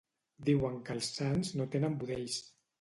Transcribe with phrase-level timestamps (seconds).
[0.47, 2.43] Diuen que els sants no tenen budells.